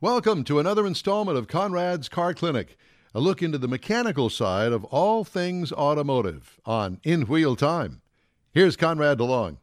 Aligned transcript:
Welcome 0.00 0.44
to 0.44 0.60
another 0.60 0.86
installment 0.86 1.38
of 1.38 1.48
Conrad's 1.48 2.08
Car 2.08 2.32
Clinic, 2.32 2.78
a 3.12 3.18
look 3.18 3.42
into 3.42 3.58
the 3.58 3.66
mechanical 3.66 4.30
side 4.30 4.70
of 4.70 4.84
all 4.84 5.24
things 5.24 5.72
automotive 5.72 6.60
on 6.64 7.00
In 7.02 7.22
Wheel 7.22 7.56
Time. 7.56 8.00
Here's 8.52 8.76
Conrad 8.76 9.18
DeLong. 9.18 9.56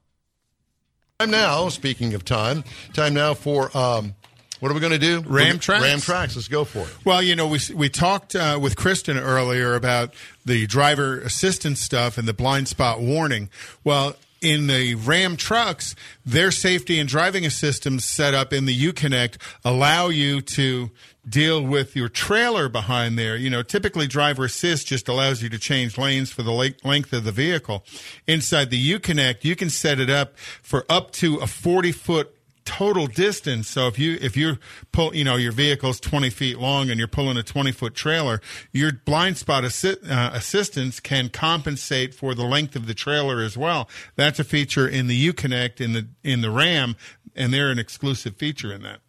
Time 1.19 1.31
now, 1.31 1.69
speaking 1.69 2.13
of 2.15 2.25
time, 2.25 2.65
time 2.91 3.13
now 3.13 3.33
for 3.33 3.75
um, 3.77 4.13
what 4.59 4.69
are 4.69 4.73
we 4.73 4.81
going 4.81 4.91
to 4.91 4.99
do? 4.99 5.21
Ram 5.25 5.57
tracks. 5.57 5.81
Ram 5.81 6.01
tracks. 6.01 6.35
Let's 6.35 6.49
go 6.49 6.65
for 6.65 6.79
it. 6.79 7.05
Well, 7.05 7.23
you 7.23 7.37
know, 7.37 7.47
we 7.47 7.59
we 7.73 7.87
talked 7.87 8.35
uh, 8.35 8.59
with 8.61 8.75
Kristen 8.75 9.17
earlier 9.17 9.73
about 9.73 10.13
the 10.45 10.67
driver 10.67 11.17
assistance 11.21 11.79
stuff 11.79 12.17
and 12.17 12.27
the 12.27 12.33
blind 12.33 12.67
spot 12.67 12.99
warning. 12.99 13.49
Well, 13.85 14.17
in 14.45 14.67
the 14.67 14.93
Ram 14.93 15.37
trucks, 15.37 15.95
their 16.23 16.51
safety 16.51 16.99
and 16.99 17.09
driving 17.09 17.49
systems 17.49 18.05
set 18.05 18.35
up 18.35 18.53
in 18.53 18.65
the 18.65 18.79
Uconnect 18.79 19.37
allow 19.63 20.09
you 20.09 20.39
to 20.39 20.91
deal 21.27 21.63
with 21.63 21.95
your 21.95 22.09
trailer 22.09 22.69
behind 22.69 23.17
there. 23.17 23.35
You 23.35 23.49
know, 23.49 23.63
typically 23.63 24.05
driver 24.05 24.45
assist 24.45 24.85
just 24.85 25.07
allows 25.07 25.41
you 25.41 25.49
to 25.49 25.57
change 25.57 25.97
lanes 25.97 26.31
for 26.31 26.43
the 26.43 26.51
length 26.51 27.11
of 27.11 27.23
the 27.23 27.31
vehicle. 27.31 27.83
Inside 28.27 28.69
the 28.69 28.93
Uconnect, 28.93 29.43
you 29.43 29.55
can 29.55 29.71
set 29.71 29.99
it 29.99 30.11
up 30.11 30.37
for 30.37 30.85
up 30.87 31.09
to 31.13 31.37
a 31.37 31.47
40 31.47 31.91
foot 31.91 32.34
total 32.65 33.07
distance. 33.07 33.69
So 33.69 33.87
if 33.87 33.97
you 33.97 34.17
if 34.19 34.35
you 34.35 34.57
pull, 34.91 35.15
you 35.15 35.23
know, 35.23 35.35
your 35.35 35.51
vehicle's 35.51 35.99
20 35.99 36.29
feet 36.29 36.59
long 36.59 36.89
and 36.89 36.99
you're 36.99 37.07
pulling 37.07 37.37
a 37.37 37.43
20 37.43 37.71
foot 37.71 37.95
trailer, 37.95 38.41
your 38.71 38.91
blind 38.91 39.37
spot 39.37 39.63
assi- 39.63 40.09
uh, 40.09 40.31
assistance 40.33 40.99
can 40.99 41.29
compensate 41.29 42.13
for 42.13 42.33
the 42.35 42.43
length 42.43 42.75
of 42.75 42.87
the 42.87 42.93
trailer 42.93 43.41
as 43.41 43.57
well. 43.57 43.87
That's 44.15 44.39
a 44.39 44.43
feature 44.43 44.87
in 44.87 45.07
the 45.07 45.31
Uconnect 45.31 45.79
in 45.79 45.93
the 45.93 46.07
in 46.23 46.41
the 46.41 46.49
Ram, 46.49 46.95
and 47.35 47.53
they're 47.53 47.69
an 47.69 47.79
exclusive 47.79 48.35
feature 48.35 48.73
in 48.73 48.81
that. 48.83 48.99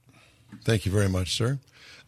Thank 0.63 0.87
you 0.87 0.93
very 0.93 1.09
much, 1.09 1.35
sir. 1.37 1.59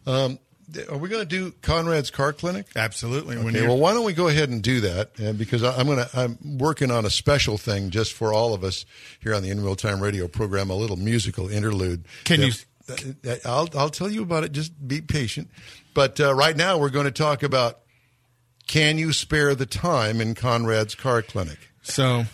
Um, 0.05 0.39
are 0.89 0.97
we 0.97 1.09
going 1.09 1.21
to 1.21 1.29
do 1.29 1.51
Conrad's 1.61 2.11
Car 2.11 2.33
Clinic? 2.33 2.67
Absolutely. 2.75 3.37
Okay, 3.37 3.67
well, 3.67 3.77
why 3.77 3.93
don't 3.93 4.05
we 4.05 4.13
go 4.13 4.27
ahead 4.27 4.49
and 4.49 4.61
do 4.61 4.81
that? 4.81 5.17
And 5.19 5.37
because 5.37 5.63
I'm 5.63 5.85
going 5.87 5.97
to, 5.97 6.09
I'm 6.13 6.57
working 6.57 6.91
on 6.91 7.05
a 7.05 7.09
special 7.09 7.57
thing 7.57 7.89
just 7.89 8.13
for 8.13 8.33
all 8.33 8.53
of 8.53 8.63
us 8.63 8.85
here 9.19 9.33
on 9.33 9.43
the 9.43 9.49
In 9.49 9.63
Wheel 9.63 9.75
Time 9.75 9.99
Radio 9.99 10.27
program, 10.27 10.69
a 10.69 10.75
little 10.75 10.97
musical 10.97 11.49
interlude. 11.49 12.05
Can 12.23 12.41
you? 12.41 12.51
Uh, 12.89 12.95
uh, 13.29 13.35
I'll 13.45 13.69
I'll 13.75 13.89
tell 13.89 14.09
you 14.09 14.23
about 14.23 14.43
it. 14.43 14.51
Just 14.51 14.71
be 14.87 15.01
patient. 15.01 15.49
But 15.93 16.19
uh, 16.19 16.33
right 16.33 16.55
now, 16.55 16.77
we're 16.77 16.89
going 16.89 17.05
to 17.05 17.11
talk 17.11 17.43
about 17.43 17.79
can 18.67 18.97
you 18.97 19.13
spare 19.13 19.55
the 19.55 19.65
time 19.65 20.21
in 20.21 20.35
Conrad's 20.35 20.95
Car 20.95 21.21
Clinic? 21.21 21.57
So 21.81 22.25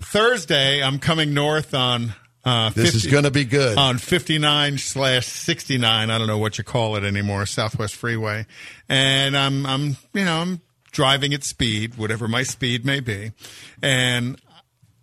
Thursday, 0.00 0.82
I'm 0.82 0.98
coming 0.98 1.32
north 1.32 1.74
on 1.74 2.14
uh, 2.46 2.70
this 2.70 2.92
50, 2.92 2.96
is 2.96 3.12
going 3.12 3.24
to 3.24 3.30
be 3.30 3.44
good 3.44 3.76
on 3.76 3.98
59 3.98 4.78
slash 4.78 5.26
69. 5.26 6.10
I 6.10 6.18
don't 6.18 6.28
know 6.28 6.38
what 6.38 6.58
you 6.58 6.64
call 6.64 6.94
it 6.96 7.02
anymore. 7.02 7.44
Southwest 7.44 7.96
Freeway, 7.96 8.46
and 8.88 9.36
I'm 9.36 9.66
I'm 9.66 9.96
you 10.14 10.24
know 10.24 10.38
I'm 10.38 10.60
driving 10.92 11.34
at 11.34 11.42
speed, 11.42 11.96
whatever 11.96 12.28
my 12.28 12.44
speed 12.44 12.84
may 12.86 13.00
be, 13.00 13.32
and 13.82 14.40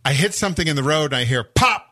I 0.05 0.13
hit 0.13 0.33
something 0.33 0.67
in 0.67 0.77
the 0.77 0.83
road. 0.83 1.11
and 1.11 1.16
I 1.16 1.25
hear 1.25 1.44
pop 1.44 1.82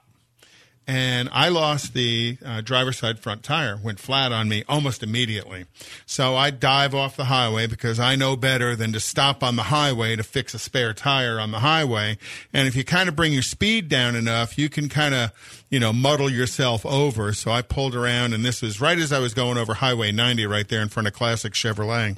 and 0.87 1.29
I 1.31 1.49
lost 1.49 1.93
the 1.93 2.37
uh, 2.43 2.61
driver's 2.61 2.97
side 2.97 3.19
front 3.19 3.43
tire, 3.43 3.77
went 3.77 3.99
flat 3.99 4.31
on 4.31 4.49
me 4.49 4.63
almost 4.67 5.03
immediately. 5.03 5.65
So 6.05 6.35
I 6.35 6.49
dive 6.49 6.95
off 6.95 7.15
the 7.15 7.25
highway 7.25 7.67
because 7.67 7.99
I 7.99 8.15
know 8.15 8.35
better 8.35 8.75
than 8.75 8.91
to 8.93 8.99
stop 8.99 9.43
on 9.43 9.55
the 9.55 9.63
highway 9.63 10.15
to 10.15 10.23
fix 10.23 10.53
a 10.53 10.59
spare 10.59 10.93
tire 10.93 11.39
on 11.39 11.51
the 11.51 11.59
highway. 11.59 12.17
And 12.51 12.67
if 12.67 12.75
you 12.75 12.83
kind 12.83 13.07
of 13.07 13.15
bring 13.15 13.31
your 13.31 13.43
speed 13.43 13.89
down 13.89 14.15
enough, 14.15 14.57
you 14.57 14.69
can 14.69 14.89
kind 14.89 15.13
of, 15.13 15.31
you 15.69 15.79
know, 15.79 15.93
muddle 15.93 16.29
yourself 16.29 16.85
over. 16.85 17.33
So 17.33 17.51
I 17.51 17.61
pulled 17.61 17.95
around, 17.95 18.33
and 18.33 18.43
this 18.43 18.61
was 18.61 18.81
right 18.81 18.97
as 18.97 19.13
I 19.13 19.19
was 19.19 19.33
going 19.33 19.57
over 19.57 19.75
Highway 19.75 20.11
90 20.11 20.45
right 20.47 20.67
there 20.67 20.81
in 20.81 20.89
front 20.89 21.07
of 21.07 21.13
Classic 21.13 21.53
Chevrolet. 21.53 22.17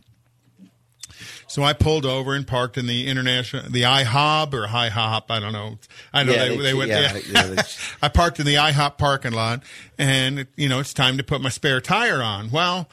So 1.47 1.63
I 1.63 1.73
pulled 1.73 2.05
over 2.05 2.33
and 2.33 2.45
parked 2.45 2.77
in 2.77 2.85
the 2.87 3.07
international, 3.07 3.69
the 3.69 3.83
IHOB 3.83 4.53
or 4.53 4.67
High 4.67 4.89
Hop. 4.89 5.29
I 5.29 5.39
don't 5.39 5.53
know. 5.53 5.77
I 6.13 6.23
know 6.23 6.33
yeah, 6.33 6.49
they, 6.49 6.57
they, 6.57 6.63
they 6.63 6.73
went. 6.73 6.89
Yeah, 6.89 7.17
yeah. 7.29 7.61
I 8.01 8.09
parked 8.09 8.39
in 8.39 8.45
the 8.45 8.55
IHOP 8.55 8.97
parking 8.97 9.33
lot, 9.33 9.63
and 9.97 10.47
you 10.55 10.69
know 10.69 10.79
it's 10.79 10.93
time 10.93 11.17
to 11.17 11.23
put 11.23 11.41
my 11.41 11.49
spare 11.49 11.81
tire 11.81 12.21
on. 12.21 12.51
Well, 12.51 12.89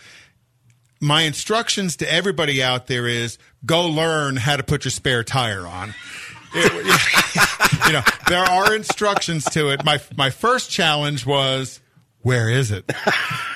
my 1.01 1.23
instructions 1.23 1.97
to 1.97 2.13
everybody 2.13 2.63
out 2.63 2.87
there 2.87 3.07
is 3.07 3.39
go 3.65 3.87
learn 3.89 4.37
how 4.37 4.57
to 4.57 4.63
put 4.63 4.85
your 4.85 4.93
spare 4.93 5.25
tire 5.25 5.67
on. 5.67 5.95
It, 6.55 7.87
you 7.87 7.93
know, 7.93 8.03
there 8.29 8.45
are 8.45 8.75
instructions 8.75 9.45
to 9.47 9.71
it. 9.71 9.85
My 9.85 10.01
my 10.17 10.31
first 10.31 10.71
challenge 10.71 11.25
was, 11.25 11.81
where 12.23 12.51
is 12.51 12.71
it? 12.71 12.91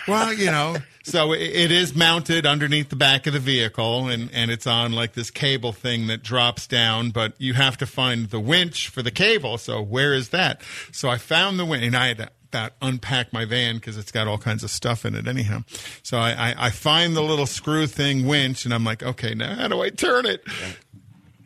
well, 0.09 0.33
you 0.33 0.47
know, 0.47 0.77
so 1.05 1.33
it 1.33 1.71
is 1.71 1.95
mounted 1.95 2.47
underneath 2.47 2.89
the 2.89 2.97
back 2.97 3.27
of 3.27 3.35
the 3.35 3.39
vehicle 3.39 4.09
and, 4.09 4.31
and 4.33 4.51
it's 4.51 4.67
on 4.67 4.93
like 4.93 5.13
this 5.13 5.31
cable 5.31 5.73
thing 5.73 6.07
that 6.07 6.23
drops 6.23 6.67
down, 6.67 7.11
but 7.11 7.35
you 7.39 7.55
have 7.55 7.77
to 7.79 7.87
find 7.87 8.31
the 8.31 8.41
winch 8.41 8.89
for 8.89 9.03
the 9.03 9.11
cable. 9.11 9.59
So 9.59 9.83
where 9.83 10.15
is 10.15 10.31
that? 10.31 10.63
So 10.93 11.11
I 11.11 11.19
found 11.19 11.59
the 11.59 11.65
winch 11.67 11.85
and 11.85 11.95
I 11.95 12.09
had 12.09 12.19
to 12.19 12.31
about 12.55 12.73
unpack 12.81 13.33
my 13.33 13.45
van 13.45 13.75
because 13.75 13.99
it's 13.99 14.13
got 14.13 14.29
all 14.29 14.39
kinds 14.39 14.63
of 14.63 14.71
stuff 14.71 15.05
in 15.05 15.17
it 15.17 15.27
anyhow. 15.27 15.65
So 16.05 16.19
I, 16.19 16.31
I, 16.31 16.67
I, 16.67 16.71
find 16.71 17.17
the 17.17 17.21
little 17.21 17.47
screw 17.47 17.89
thing 17.89 18.29
winch 18.29 18.65
and 18.65 18.73
I'm 18.73 18.85
like, 18.85 19.03
okay, 19.03 19.35
now 19.35 19.57
how 19.57 19.67
do 19.67 19.83
I 19.83 19.91
turn 19.91 20.25
it? 20.25 20.45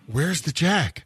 Where's 0.06 0.42
the 0.42 0.52
jack? 0.52 1.04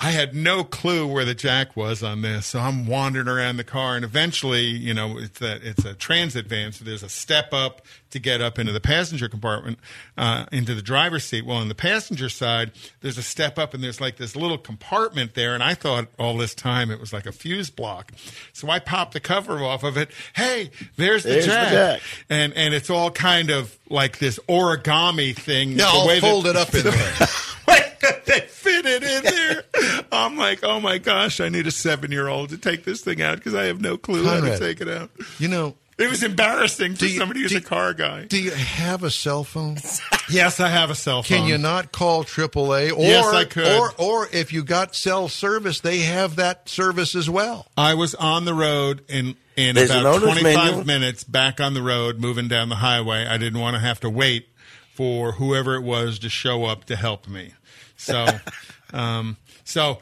I 0.00 0.10
had 0.10 0.34
no 0.34 0.64
clue 0.64 1.06
where 1.06 1.24
the 1.24 1.36
jack 1.36 1.76
was 1.76 2.02
on 2.02 2.22
this, 2.22 2.46
so 2.46 2.58
I'm 2.58 2.86
wandering 2.88 3.28
around 3.28 3.58
the 3.58 3.64
car, 3.64 3.94
and 3.94 4.04
eventually, 4.04 4.64
you 4.64 4.92
know, 4.92 5.18
it's 5.18 5.40
a 5.40 5.54
it's 5.66 5.84
a 5.84 5.94
transit 5.94 6.46
van, 6.48 6.72
so 6.72 6.84
there's 6.84 7.04
a 7.04 7.08
step 7.08 7.52
up 7.52 7.80
to 8.10 8.18
get 8.18 8.40
up 8.40 8.58
into 8.58 8.72
the 8.72 8.80
passenger 8.80 9.28
compartment, 9.28 9.78
uh, 10.18 10.46
into 10.50 10.74
the 10.74 10.82
driver's 10.82 11.22
seat. 11.24 11.46
Well, 11.46 11.58
on 11.58 11.68
the 11.68 11.76
passenger 11.76 12.28
side, 12.28 12.72
there's 13.02 13.18
a 13.18 13.22
step 13.22 13.56
up, 13.56 13.72
and 13.72 13.84
there's 13.84 14.00
like 14.00 14.16
this 14.16 14.34
little 14.34 14.58
compartment 14.58 15.34
there, 15.34 15.54
and 15.54 15.62
I 15.62 15.74
thought 15.74 16.08
all 16.18 16.36
this 16.36 16.56
time 16.56 16.90
it 16.90 16.98
was 16.98 17.12
like 17.12 17.24
a 17.24 17.32
fuse 17.32 17.70
block, 17.70 18.10
so 18.52 18.68
I 18.70 18.80
popped 18.80 19.12
the 19.12 19.20
cover 19.20 19.62
off 19.62 19.84
of 19.84 19.96
it. 19.96 20.10
Hey, 20.34 20.72
there's 20.96 21.22
the, 21.22 21.30
there's 21.30 21.46
jack. 21.46 21.68
the 21.68 21.74
jack, 21.74 22.00
and 22.28 22.52
and 22.54 22.74
it's 22.74 22.90
all 22.90 23.12
kind 23.12 23.50
of 23.50 23.78
like 23.88 24.18
this 24.18 24.40
origami 24.48 25.36
thing. 25.36 25.70
Yeah, 25.78 25.86
all 25.86 26.08
folded 26.18 26.56
up 26.56 26.74
in 26.74 26.82
there. 26.82 27.26
they 28.26 28.40
fit 28.40 28.84
it 28.86 29.02
in 29.02 29.22
there. 29.22 29.64
I'm 30.12 30.33
like, 30.44 30.64
oh 30.64 30.80
my 30.80 30.98
gosh, 30.98 31.40
I 31.40 31.48
need 31.48 31.66
a 31.66 31.70
seven 31.70 32.12
year 32.12 32.28
old 32.28 32.50
to 32.50 32.58
take 32.58 32.84
this 32.84 33.00
thing 33.02 33.22
out 33.22 33.36
because 33.38 33.54
I 33.54 33.64
have 33.64 33.80
no 33.80 33.96
clue 33.96 34.24
Conrad, 34.24 34.44
how 34.44 34.50
to 34.50 34.58
take 34.58 34.80
it 34.80 34.88
out. 34.88 35.10
You 35.38 35.48
know, 35.48 35.74
it 35.96 36.10
was 36.10 36.22
embarrassing 36.22 36.96
for 36.96 37.06
you, 37.06 37.18
somebody 37.18 37.40
who's 37.40 37.52
do, 37.52 37.58
a 37.58 37.60
car 37.60 37.94
guy. 37.94 38.24
Do 38.24 38.40
you 38.40 38.50
have 38.50 39.04
a 39.04 39.10
cell 39.10 39.44
phone? 39.44 39.76
yes, 40.30 40.60
I 40.60 40.68
have 40.68 40.90
a 40.90 40.94
cell 40.94 41.22
phone. 41.22 41.38
Can 41.38 41.48
you 41.48 41.56
not 41.56 41.92
call 41.92 42.24
AAA? 42.24 42.92
Or, 42.92 43.00
yes, 43.00 43.26
I 43.26 43.44
could. 43.44 43.66
Or, 43.66 43.92
or 43.98 44.28
if 44.32 44.52
you 44.52 44.64
got 44.64 44.94
cell 44.96 45.28
service, 45.28 45.80
they 45.80 46.00
have 46.00 46.36
that 46.36 46.68
service 46.68 47.14
as 47.14 47.30
well. 47.30 47.66
I 47.76 47.94
was 47.94 48.14
on 48.14 48.44
the 48.44 48.54
road 48.54 49.02
in 49.08 49.36
in 49.56 49.76
There's 49.76 49.90
about 49.90 50.20
25 50.20 50.84
minutes 50.84 51.22
back 51.22 51.60
on 51.60 51.74
the 51.74 51.82
road 51.82 52.18
moving 52.18 52.48
down 52.48 52.68
the 52.68 52.76
highway. 52.76 53.24
I 53.24 53.38
didn't 53.38 53.60
want 53.60 53.74
to 53.74 53.80
have 53.80 54.00
to 54.00 54.10
wait 54.10 54.48
for 54.94 55.32
whoever 55.32 55.76
it 55.76 55.82
was 55.82 56.18
to 56.20 56.28
show 56.28 56.64
up 56.64 56.84
to 56.84 56.96
help 56.96 57.28
me. 57.28 57.54
So, 57.96 58.26
um, 58.92 59.36
so 59.64 60.00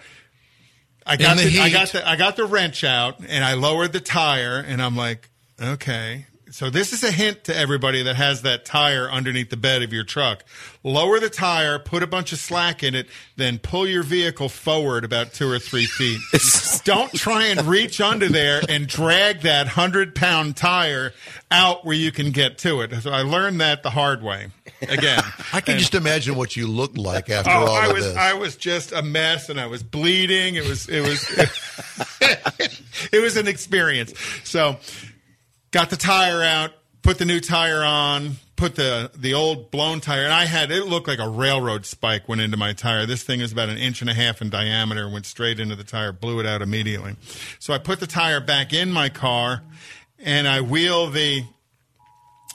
I 1.07 1.17
got 1.17 1.37
the, 1.37 1.45
the 1.45 1.61
I 1.61 1.71
got 1.71 1.89
the 1.89 2.09
I 2.09 2.17
got 2.17 2.37
the 2.37 2.47
wrench 2.47 2.85
out 2.85 3.21
and 3.27 3.45
I 3.45 3.55
lowered 3.55 3.93
the 3.93 4.01
tire 4.01 4.59
and 4.59 4.81
I'm 4.83 4.97
like, 4.97 5.29
okay. 5.61 6.27
So 6.53 6.69
this 6.69 6.93
is 6.93 7.03
a 7.03 7.11
hint 7.11 7.45
to 7.45 7.57
everybody 7.57 8.03
that 8.03 8.17
has 8.17 8.43
that 8.43 8.67
tire 8.67 9.11
underneath 9.11 9.49
the 9.49 9.57
bed 9.57 9.83
of 9.83 9.91
your 9.91 10.05
truck. 10.05 10.45
Lower 10.83 11.19
the 11.19 11.31
tire, 11.31 11.79
put 11.79 12.03
a 12.03 12.07
bunch 12.07 12.31
of 12.33 12.39
slack 12.39 12.83
in 12.83 12.95
it, 12.95 13.07
then 13.37 13.59
pull 13.59 13.87
your 13.87 14.03
vehicle 14.03 14.51
forward 14.51 15.03
about 15.03 15.33
two 15.33 15.51
or 15.51 15.59
three 15.59 15.87
feet. 15.87 16.21
Don't 16.85 17.11
try 17.15 17.47
and 17.47 17.63
reach 17.63 18.03
under 18.03 18.29
there 18.29 18.61
and 18.69 18.87
drag 18.87 19.41
that 19.41 19.67
hundred 19.69 20.15
pound 20.15 20.55
tire 20.55 21.15
out 21.51 21.87
where 21.87 21.97
you 21.97 22.13
can 22.13 22.33
get 22.33 22.59
to 22.59 22.83
it. 22.83 23.01
So 23.01 23.11
I 23.11 23.23
learned 23.23 23.63
that 23.63 23.83
the 23.83 23.91
hard 23.91 24.23
way 24.23 24.49
again. 24.89 25.23
I 25.53 25.61
can 25.61 25.73
and, 25.73 25.81
just 25.81 25.95
imagine 25.95 26.35
what 26.35 26.57
you 26.57 26.67
looked 26.67 26.99
like 26.99 27.31
after 27.31 27.51
oh, 27.51 27.67
all 27.67 27.69
I 27.69 27.87
of 27.87 27.93
was, 27.95 28.05
this. 28.05 28.17
I 28.17 28.35
was 28.35 28.57
just 28.57 28.93
a 28.93 29.03
mess, 29.03 29.49
and 29.49 29.61
I 29.61 29.67
was 29.67 29.83
bleeding. 29.83 30.55
It 30.57 30.67
was 30.67 30.89
it 30.89 31.01
was 31.01 31.29
it 33.13 33.23
was 33.23 33.37
an 33.37 33.49
experience. 33.49 34.15
So, 34.45 34.79
got 35.71 35.91
the 35.91 35.97
tire 35.97 36.43
out, 36.43 36.73
put 37.03 37.19
the 37.19 37.25
new 37.25 37.41
tire 37.41 37.83
on, 37.83 38.37
put 38.57 38.77
the 38.77 39.11
the 39.17 39.35
old 39.35 39.71
blown 39.71 40.01
tire, 40.01 40.25
and 40.25 40.33
I 40.33 40.45
had 40.45 40.71
it 40.71 40.87
looked 40.87 41.09
like 41.09 41.19
a 41.19 41.29
railroad 41.29 41.85
spike 41.85 42.29
went 42.29 42.41
into 42.41 42.57
my 42.57 42.73
tire. 42.73 43.07
This 43.07 43.23
thing 43.23 43.41
is 43.41 43.53
about 43.53 43.69
an 43.69 43.77
inch 43.77 44.01
and 44.01 44.11
a 44.11 44.15
half 44.15 44.41
in 44.41 44.51
diameter, 44.51 45.09
went 45.09 45.27
straight 45.27 45.59
into 45.59 45.77
the 45.77 45.85
tire, 45.85 46.13
blew 46.13 46.41
it 46.41 46.47
out 46.47 46.63
immediately. 46.63 47.17
So 47.59 47.75
I 47.75 47.79
put 47.79 48.01
the 48.01 48.07
tire 48.07 48.41
back 48.41 48.73
in 48.73 48.93
my 48.93 49.09
car, 49.09 49.63
and 50.19 50.47
I 50.47 50.61
wheel 50.61 51.11
the 51.11 51.45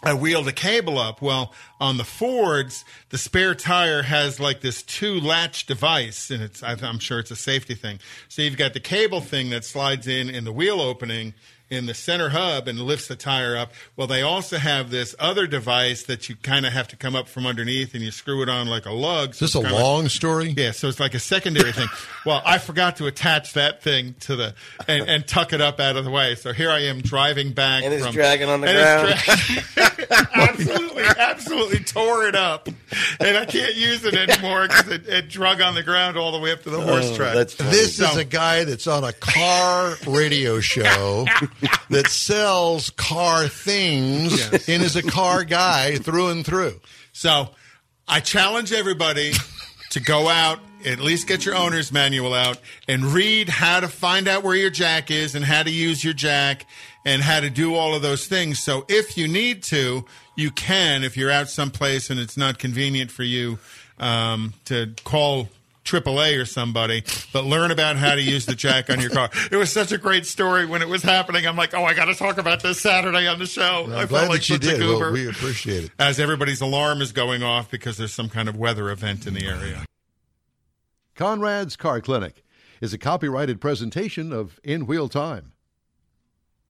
I 0.03 0.13
wheel 0.13 0.43
the 0.43 0.53
cable 0.53 0.99
up. 0.99 1.21
Well, 1.21 1.53
on 1.79 1.97
the 1.97 2.03
Fords, 2.03 2.85
the 3.09 3.17
spare 3.17 3.55
tire 3.55 4.03
has 4.03 4.39
like 4.39 4.61
this 4.61 4.83
two 4.83 5.19
latch 5.19 5.65
device, 5.65 6.29
and 6.29 6.43
it's 6.43 6.61
I'm 6.61 6.99
sure 6.99 7.19
it's 7.19 7.31
a 7.31 7.35
safety 7.35 7.73
thing. 7.73 7.99
So 8.27 8.41
you've 8.41 8.57
got 8.57 8.73
the 8.73 8.79
cable 8.79 9.21
thing 9.21 9.49
that 9.49 9.65
slides 9.65 10.07
in 10.07 10.29
in 10.29 10.43
the 10.43 10.53
wheel 10.53 10.81
opening, 10.81 11.33
in 11.69 11.85
the 11.85 11.93
center 11.93 12.29
hub 12.29 12.67
and 12.67 12.79
lifts 12.79 13.07
the 13.07 13.15
tire 13.15 13.57
up. 13.57 13.71
Well, 13.95 14.07
they 14.07 14.21
also 14.21 14.57
have 14.57 14.89
this 14.89 15.15
other 15.19 15.47
device 15.47 16.03
that 16.03 16.29
you 16.29 16.35
kind 16.35 16.65
of 16.65 16.73
have 16.73 16.87
to 16.89 16.95
come 16.95 17.15
up 17.15 17.27
from 17.27 17.45
underneath 17.45 17.93
and 17.93 18.03
you 18.03 18.11
screw 18.11 18.41
it 18.41 18.49
on 18.49 18.67
like 18.67 18.85
a 18.85 18.91
lug. 18.91 19.35
So 19.35 19.45
Is 19.45 19.53
this 19.53 19.63
a 19.63 19.73
long 19.73 20.07
story? 20.07 20.53
Yeah, 20.55 20.71
so 20.71 20.87
it's 20.87 20.99
like 20.99 21.13
a 21.13 21.19
secondary 21.19 21.71
thing. 21.71 21.87
Well, 22.25 22.41
I 22.45 22.57
forgot 22.57 22.97
to 22.97 23.07
attach 23.07 23.53
that 23.53 23.81
thing 23.81 24.15
to 24.21 24.35
the 24.35 24.55
and, 24.87 25.07
and, 25.07 25.27
tuck 25.27 25.51
it 25.51 25.61
up 25.61 25.79
out 25.79 25.97
of 25.97 26.05
the 26.05 26.11
way. 26.11 26.35
So 26.35 26.53
here 26.53 26.69
I 26.69 26.83
am 26.83 27.01
driving 27.01 27.51
back. 27.51 27.83
And 27.83 27.93
it's 27.93 28.05
from, 28.05 28.13
dragging 28.13 28.49
on 28.49 28.61
the 28.61 28.67
ground. 28.67 29.93
absolutely, 30.33 31.03
absolutely 31.03 31.79
tore 31.79 32.27
it 32.27 32.35
up, 32.35 32.67
and 33.19 33.37
I 33.37 33.45
can't 33.45 33.75
use 33.75 34.03
it 34.05 34.15
anymore 34.15 34.67
because 34.67 34.87
it, 34.89 35.07
it, 35.07 35.29
drug 35.29 35.61
on 35.61 35.75
the 35.75 35.83
ground 35.83 36.17
all 36.17 36.31
the 36.31 36.39
way 36.39 36.51
up 36.51 36.63
to 36.63 36.69
the 36.69 36.81
horse 36.81 37.09
oh, 37.11 37.15
track. 37.15 37.47
This 37.49 37.97
so, 37.97 38.05
is 38.05 38.17
a 38.17 38.25
guy 38.25 38.63
that's 38.63 38.87
on 38.87 39.03
a 39.03 39.13
car 39.13 39.95
radio 40.07 40.59
show 40.59 41.25
that 41.89 42.07
sells 42.07 42.89
car 42.91 43.47
things 43.47 44.37
yes. 44.37 44.69
and 44.69 44.83
is 44.83 44.95
a 44.95 45.03
car 45.03 45.43
guy 45.43 45.95
through 45.97 46.29
and 46.29 46.45
through. 46.45 46.79
So 47.13 47.49
I 48.07 48.19
challenge 48.19 48.71
everybody 48.71 49.33
to 49.91 49.99
go 49.99 50.29
out, 50.29 50.59
at 50.85 50.99
least 50.99 51.27
get 51.27 51.45
your 51.45 51.55
owner's 51.55 51.91
manual 51.91 52.33
out, 52.33 52.59
and 52.87 53.03
read 53.03 53.49
how 53.49 53.79
to 53.79 53.87
find 53.87 54.27
out 54.27 54.43
where 54.43 54.55
your 54.55 54.69
jack 54.69 55.11
is 55.11 55.35
and 55.35 55.43
how 55.43 55.63
to 55.63 55.71
use 55.71 56.03
your 56.03 56.13
jack 56.13 56.65
and 57.07 57.21
how 57.21 57.39
to 57.39 57.49
do 57.49 57.73
all 57.73 57.95
of 57.95 58.01
those 58.01 58.27
things. 58.27 58.59
So 58.59 58.85
if 58.89 59.17
you 59.17 59.29
need 59.29 59.63
to, 59.63 60.03
you 60.35 60.51
can 60.51 61.05
if 61.05 61.15
you're 61.15 61.31
out 61.31 61.49
someplace 61.49 62.09
and 62.09 62.19
it's 62.19 62.35
not 62.35 62.59
convenient 62.59 63.11
for 63.11 63.23
you 63.23 63.59
um, 63.97 64.53
to 64.65 64.93
call 65.05 65.47
AAA 65.85 66.37
or 66.37 66.43
somebody, 66.43 67.05
but 67.31 67.45
learn 67.45 67.71
about 67.71 67.95
how 67.95 68.13
to 68.13 68.21
use 68.21 68.45
the 68.45 68.55
jack 68.55 68.89
on 68.89 68.99
your 68.99 69.09
car. 69.09 69.29
It 69.49 69.55
was 69.55 69.71
such 69.71 69.93
a 69.93 69.97
great 69.97 70.25
story 70.25 70.65
when 70.65 70.81
it 70.81 70.89
was 70.89 71.01
happening. 71.01 71.47
I'm 71.47 71.55
like, 71.55 71.73
oh, 71.73 71.85
I 71.85 71.93
got 71.93 72.05
to 72.05 72.13
talk 72.13 72.37
about 72.37 72.61
this 72.61 72.81
Saturday 72.81 73.25
on 73.25 73.39
the 73.39 73.45
show. 73.45 73.85
Well, 73.87 73.97
I'm 73.97 74.03
I 74.03 74.05
glad 74.05 74.27
like 74.27 74.41
that 74.41 74.49
you 74.49 74.57
did. 74.57 74.81
Well, 74.81 75.13
we 75.13 75.29
appreciate 75.29 75.85
it. 75.85 75.91
As 75.97 76.19
everybody's 76.19 76.59
alarm 76.59 77.01
is 77.01 77.13
going 77.13 77.41
off 77.41 77.71
because 77.71 77.95
there's 77.95 78.13
some 78.13 78.27
kind 78.27 78.49
of 78.49 78.57
weather 78.57 78.89
event 78.89 79.25
in 79.25 79.33
the 79.33 79.47
area. 79.47 79.85
Conrad's 81.15 81.77
Car 81.77 82.01
Clinic 82.01 82.43
is 82.81 82.93
a 82.93 82.97
copyrighted 82.97 83.61
presentation 83.61 84.33
of 84.33 84.59
In 84.61 84.85
Wheel 84.85 85.07
Time. 85.07 85.53